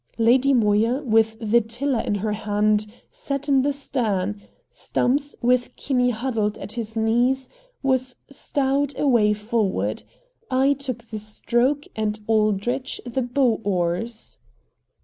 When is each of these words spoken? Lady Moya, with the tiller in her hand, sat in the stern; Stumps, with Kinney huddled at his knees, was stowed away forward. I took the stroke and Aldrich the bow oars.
Lady 0.17 0.51
Moya, 0.51 1.03
with 1.03 1.37
the 1.39 1.61
tiller 1.61 1.99
in 1.99 2.15
her 2.15 2.31
hand, 2.33 2.87
sat 3.11 3.47
in 3.47 3.61
the 3.61 3.71
stern; 3.71 4.41
Stumps, 4.71 5.35
with 5.43 5.75
Kinney 5.75 6.09
huddled 6.09 6.57
at 6.57 6.71
his 6.71 6.97
knees, 6.97 7.47
was 7.83 8.15
stowed 8.31 8.97
away 8.97 9.31
forward. 9.33 10.01
I 10.49 10.73
took 10.73 11.07
the 11.11 11.19
stroke 11.19 11.85
and 11.95 12.19
Aldrich 12.27 12.99
the 13.05 13.21
bow 13.21 13.61
oars. 13.63 14.39